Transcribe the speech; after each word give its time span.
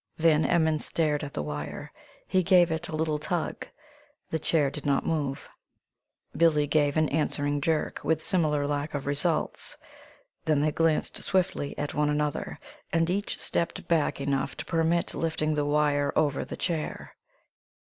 Van 0.17 0.43
Emmon 0.43 0.79
stared 0.79 1.23
at 1.23 1.31
the 1.35 1.43
wire. 1.43 1.93
He 2.25 2.41
gave 2.41 2.71
it 2.71 2.89
a 2.89 2.95
little 2.95 3.19
tug. 3.19 3.67
The 4.31 4.39
chair 4.39 4.71
did 4.71 4.83
not 4.83 5.05
move. 5.05 5.47
Billie 6.35 6.65
gave 6.65 6.97
an 6.97 7.07
answering 7.09 7.61
jerk, 7.61 7.99
with 8.03 8.19
similar 8.23 8.65
lack 8.65 8.95
of 8.95 9.05
results. 9.05 9.77
Then 10.43 10.59
they 10.59 10.71
glanced 10.71 11.17
swiftly 11.21 11.77
at 11.77 11.93
one 11.93 12.09
another, 12.09 12.59
and 12.91 13.11
each 13.11 13.39
stepped 13.39 13.87
back 13.87 14.19
enough 14.19 14.57
to 14.57 14.65
permit 14.65 15.13
lifting 15.13 15.53
the 15.53 15.65
wire 15.65 16.11
over 16.15 16.43
the 16.43 16.57
chair. 16.57 17.13